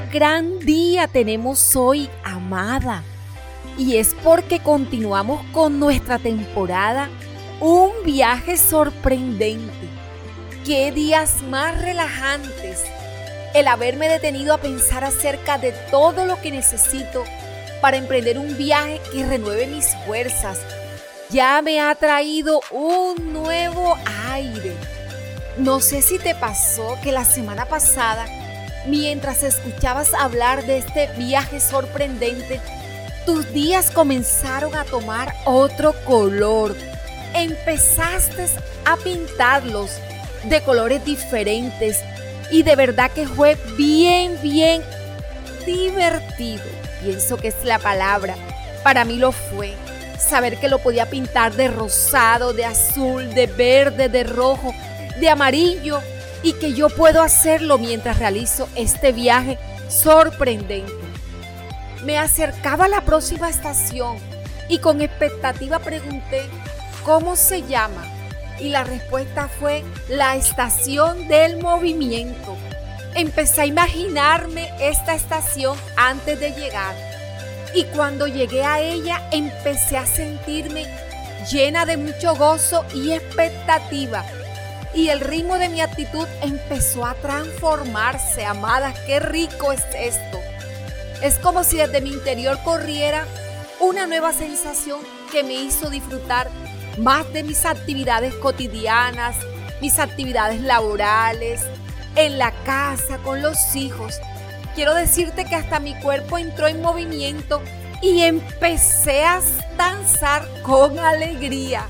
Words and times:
Gran 0.00 0.60
día 0.60 1.08
tenemos 1.08 1.74
hoy, 1.74 2.08
amada. 2.24 3.02
Y 3.76 3.96
es 3.96 4.14
porque 4.22 4.60
continuamos 4.60 5.44
con 5.52 5.78
nuestra 5.78 6.18
temporada 6.18 7.08
Un 7.60 7.90
viaje 8.04 8.56
sorprendente. 8.56 9.88
Qué 10.64 10.92
días 10.92 11.42
más 11.42 11.80
relajantes 11.82 12.84
el 13.54 13.66
haberme 13.66 14.08
detenido 14.08 14.54
a 14.54 14.58
pensar 14.58 15.02
acerca 15.02 15.58
de 15.58 15.72
todo 15.90 16.26
lo 16.26 16.40
que 16.40 16.52
necesito 16.52 17.24
para 17.80 17.96
emprender 17.96 18.38
un 18.38 18.56
viaje 18.56 19.00
que 19.12 19.26
renueve 19.26 19.66
mis 19.66 19.88
fuerzas. 20.06 20.60
Ya 21.30 21.60
me 21.62 21.80
ha 21.80 21.94
traído 21.96 22.60
un 22.70 23.32
nuevo 23.32 23.96
aire. 24.30 24.76
No 25.56 25.80
sé 25.80 26.02
si 26.02 26.18
te 26.18 26.34
pasó 26.36 26.96
que 27.02 27.10
la 27.10 27.24
semana 27.24 27.64
pasada 27.64 28.26
Mientras 28.86 29.42
escuchabas 29.42 30.14
hablar 30.14 30.64
de 30.64 30.78
este 30.78 31.08
viaje 31.16 31.60
sorprendente, 31.60 32.60
tus 33.26 33.52
días 33.52 33.90
comenzaron 33.90 34.74
a 34.74 34.84
tomar 34.84 35.34
otro 35.44 35.94
color. 36.04 36.74
Empezaste 37.34 38.46
a 38.84 38.96
pintarlos 38.96 39.90
de 40.44 40.62
colores 40.62 41.04
diferentes 41.04 41.98
y 42.50 42.62
de 42.62 42.76
verdad 42.76 43.10
que 43.10 43.26
fue 43.26 43.58
bien, 43.76 44.38
bien 44.40 44.82
divertido. 45.66 46.64
Pienso 47.02 47.36
que 47.36 47.48
es 47.48 47.64
la 47.64 47.78
palabra. 47.78 48.36
Para 48.82 49.04
mí 49.04 49.16
lo 49.16 49.32
fue. 49.32 49.74
Saber 50.18 50.58
que 50.58 50.68
lo 50.68 50.78
podía 50.78 51.06
pintar 51.10 51.52
de 51.52 51.68
rosado, 51.68 52.52
de 52.52 52.64
azul, 52.64 53.34
de 53.34 53.46
verde, 53.46 54.08
de 54.08 54.24
rojo, 54.24 54.74
de 55.20 55.28
amarillo 55.28 56.00
y 56.42 56.52
que 56.54 56.74
yo 56.74 56.88
puedo 56.88 57.22
hacerlo 57.22 57.78
mientras 57.78 58.18
realizo 58.18 58.68
este 58.74 59.12
viaje 59.12 59.58
sorprendente. 59.88 60.92
Me 62.04 62.18
acercaba 62.18 62.84
a 62.84 62.88
la 62.88 63.00
próxima 63.02 63.48
estación 63.48 64.18
y 64.68 64.78
con 64.78 65.00
expectativa 65.00 65.78
pregunté 65.78 66.42
cómo 67.04 67.36
se 67.36 67.62
llama 67.62 68.04
y 68.60 68.70
la 68.70 68.84
respuesta 68.84 69.48
fue 69.48 69.84
la 70.08 70.36
estación 70.36 71.28
del 71.28 71.60
movimiento. 71.60 72.56
Empecé 73.14 73.62
a 73.62 73.66
imaginarme 73.66 74.70
esta 74.80 75.14
estación 75.14 75.76
antes 75.96 76.38
de 76.38 76.50
llegar 76.50 76.94
y 77.74 77.84
cuando 77.84 78.26
llegué 78.26 78.62
a 78.62 78.80
ella 78.80 79.22
empecé 79.32 79.96
a 79.96 80.06
sentirme 80.06 80.86
llena 81.50 81.86
de 81.86 81.96
mucho 81.96 82.34
gozo 82.34 82.84
y 82.94 83.12
expectativa 83.12 84.24
y 84.94 85.08
el 85.08 85.20
ritmo 85.20 85.58
de 85.58 85.68
mi 85.68 85.80
actitud 85.80 86.26
empezó 86.42 87.04
a 87.04 87.14
transformarse. 87.14 88.44
Amada, 88.44 88.94
qué 89.06 89.20
rico 89.20 89.72
es 89.72 89.82
esto. 89.94 90.40
Es 91.22 91.38
como 91.38 91.64
si 91.64 91.76
desde 91.76 92.00
mi 92.00 92.10
interior 92.10 92.58
corriera 92.64 93.26
una 93.80 94.06
nueva 94.06 94.32
sensación 94.32 95.00
que 95.30 95.42
me 95.42 95.54
hizo 95.54 95.90
disfrutar 95.90 96.48
más 96.98 97.32
de 97.32 97.42
mis 97.42 97.64
actividades 97.64 98.34
cotidianas, 98.34 99.36
mis 99.80 99.98
actividades 99.98 100.60
laborales, 100.60 101.60
en 102.16 102.38
la 102.38 102.52
casa, 102.64 103.18
con 103.18 103.42
los 103.42 103.76
hijos. 103.76 104.20
Quiero 104.74 104.94
decirte 104.94 105.44
que 105.44 105.54
hasta 105.54 105.80
mi 105.80 105.94
cuerpo 106.00 106.38
entró 106.38 106.66
en 106.66 106.82
movimiento 106.82 107.62
y 108.02 108.22
empecé 108.22 109.24
a 109.24 109.40
danzar 109.76 110.46
con 110.62 110.98
alegría 110.98 111.86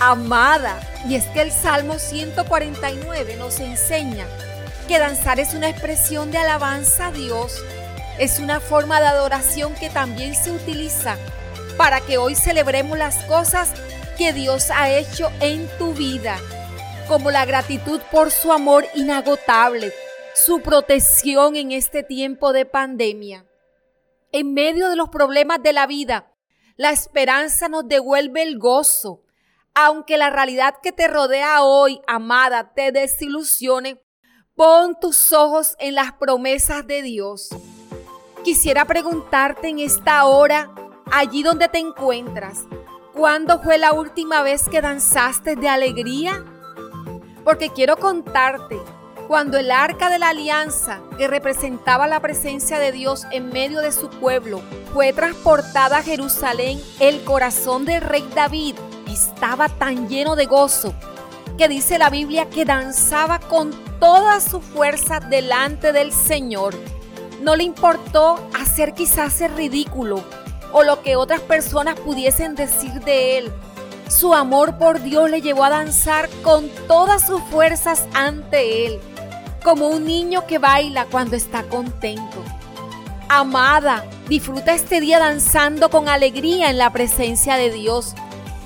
amada. 0.00 0.80
Y 1.08 1.14
es 1.14 1.26
que 1.26 1.42
el 1.42 1.52
Salmo 1.52 1.98
149 1.98 3.36
nos 3.36 3.60
enseña 3.60 4.26
que 4.88 4.98
danzar 4.98 5.38
es 5.38 5.54
una 5.54 5.68
expresión 5.68 6.32
de 6.32 6.38
alabanza 6.38 7.08
a 7.08 7.12
Dios, 7.12 7.62
es 8.18 8.40
una 8.40 8.58
forma 8.58 9.00
de 9.00 9.06
adoración 9.06 9.74
que 9.74 9.88
también 9.88 10.34
se 10.34 10.50
utiliza 10.50 11.16
para 11.76 12.00
que 12.00 12.18
hoy 12.18 12.34
celebremos 12.34 12.98
las 12.98 13.24
cosas 13.24 13.72
que 14.18 14.32
Dios 14.32 14.70
ha 14.70 14.90
hecho 14.90 15.30
en 15.40 15.68
tu 15.78 15.94
vida, 15.94 16.38
como 17.08 17.30
la 17.30 17.44
gratitud 17.44 18.00
por 18.10 18.30
su 18.30 18.52
amor 18.52 18.84
inagotable, 18.94 19.92
su 20.34 20.60
protección 20.60 21.56
en 21.56 21.72
este 21.72 22.02
tiempo 22.02 22.52
de 22.52 22.66
pandemia. 22.66 23.46
En 24.32 24.52
medio 24.54 24.90
de 24.90 24.96
los 24.96 25.08
problemas 25.08 25.62
de 25.62 25.72
la 25.72 25.86
vida, 25.86 26.32
la 26.76 26.90
esperanza 26.90 27.68
nos 27.68 27.88
devuelve 27.88 28.42
el 28.42 28.58
gozo, 28.58 29.22
aunque 29.74 30.18
la 30.18 30.30
realidad 30.30 30.76
que 30.82 30.92
te 30.92 31.08
rodea 31.08 31.62
hoy, 31.62 32.00
amada, 32.06 32.72
te 32.74 32.92
desilusione, 32.92 34.02
pon 34.54 34.98
tus 35.00 35.32
ojos 35.32 35.76
en 35.78 35.94
las 35.94 36.12
promesas 36.12 36.86
de 36.86 37.02
Dios. 37.02 37.50
Quisiera 38.44 38.84
preguntarte 38.84 39.68
en 39.68 39.78
esta 39.78 40.24
hora, 40.24 40.70
allí 41.12 41.42
donde 41.42 41.68
te 41.68 41.78
encuentras, 41.78 42.66
¿cuándo 43.12 43.60
fue 43.60 43.78
la 43.78 43.92
última 43.92 44.42
vez 44.42 44.68
que 44.68 44.80
danzaste 44.80 45.56
de 45.56 45.68
alegría? 45.68 46.44
Porque 47.44 47.70
quiero 47.70 47.96
contarte, 47.96 48.78
cuando 49.28 49.58
el 49.58 49.70
arca 49.70 50.10
de 50.10 50.18
la 50.18 50.30
alianza, 50.30 51.00
que 51.16 51.28
representaba 51.28 52.08
la 52.08 52.20
presencia 52.20 52.78
de 52.78 52.90
Dios 52.92 53.26
en 53.30 53.50
medio 53.50 53.80
de 53.80 53.92
su 53.92 54.10
pueblo, 54.10 54.60
fue 54.92 55.12
transportada 55.12 55.98
a 55.98 56.02
Jerusalén, 56.02 56.80
el 56.98 57.22
corazón 57.24 57.84
del 57.84 58.00
rey 58.00 58.28
David 58.34 58.74
estaba 59.12 59.68
tan 59.68 60.08
lleno 60.08 60.36
de 60.36 60.46
gozo 60.46 60.94
que 61.56 61.68
dice 61.68 61.98
la 61.98 62.10
Biblia 62.10 62.48
que 62.48 62.64
danzaba 62.64 63.38
con 63.38 63.70
toda 64.00 64.40
su 64.40 64.60
fuerza 64.60 65.20
delante 65.20 65.92
del 65.92 66.12
Señor. 66.12 66.74
No 67.42 67.54
le 67.54 67.64
importó 67.64 68.48
hacer 68.58 68.94
quizás 68.94 69.40
el 69.40 69.54
ridículo 69.54 70.24
o 70.72 70.82
lo 70.82 71.02
que 71.02 71.16
otras 71.16 71.40
personas 71.40 71.98
pudiesen 72.00 72.54
decir 72.54 72.92
de 73.00 73.38
él. 73.38 73.52
Su 74.08 74.34
amor 74.34 74.76
por 74.78 75.02
Dios 75.02 75.30
le 75.30 75.40
llevó 75.40 75.64
a 75.64 75.70
danzar 75.70 76.28
con 76.42 76.68
todas 76.88 77.26
sus 77.26 77.40
fuerzas 77.42 78.06
ante 78.12 78.86
Él, 78.86 78.98
como 79.62 79.86
un 79.86 80.04
niño 80.04 80.46
que 80.48 80.58
baila 80.58 81.04
cuando 81.04 81.36
está 81.36 81.62
contento. 81.62 82.42
Amada, 83.28 84.04
disfruta 84.28 84.74
este 84.74 85.00
día 85.00 85.20
danzando 85.20 85.90
con 85.90 86.08
alegría 86.08 86.70
en 86.70 86.78
la 86.78 86.90
presencia 86.90 87.54
de 87.56 87.70
Dios 87.70 88.14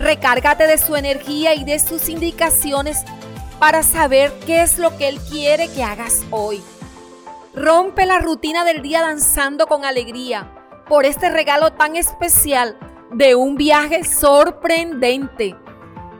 Recárgate 0.00 0.66
de 0.66 0.78
su 0.78 0.96
energía 0.96 1.54
y 1.54 1.64
de 1.64 1.78
sus 1.78 2.08
indicaciones 2.08 3.04
para 3.58 3.82
saber 3.82 4.32
qué 4.46 4.62
es 4.62 4.78
lo 4.78 4.96
que 4.96 5.08
Él 5.08 5.20
quiere 5.30 5.68
que 5.68 5.84
hagas 5.84 6.22
hoy. 6.30 6.62
Rompe 7.54 8.06
la 8.06 8.18
rutina 8.18 8.64
del 8.64 8.80
día 8.80 9.02
danzando 9.02 9.66
con 9.66 9.84
alegría 9.84 10.50
por 10.88 11.04
este 11.04 11.28
regalo 11.28 11.74
tan 11.74 11.96
especial 11.96 12.78
de 13.12 13.34
un 13.34 13.56
viaje 13.56 14.02
sorprendente. 14.04 15.54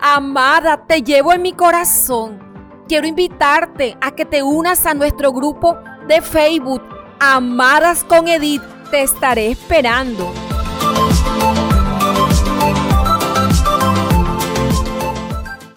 Amada, 0.00 0.86
te 0.86 1.02
llevo 1.02 1.32
en 1.32 1.42
mi 1.42 1.52
corazón. 1.52 2.38
Quiero 2.86 3.08
invitarte 3.08 3.96
a 4.00 4.12
que 4.12 4.24
te 4.24 4.44
unas 4.44 4.86
a 4.86 4.94
nuestro 4.94 5.32
grupo 5.32 5.76
de 6.06 6.22
Facebook 6.22 6.82
Amadas 7.18 8.04
con 8.04 8.28
Edith. 8.28 8.62
Te 8.90 9.02
estaré 9.02 9.50
esperando. 9.50 10.43